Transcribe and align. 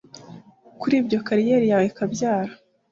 Kuri 0.79 0.93
ibyo 1.01 1.19
kariyeri 1.27 1.65
yawe 1.71 1.85
ikabyara 1.91 2.51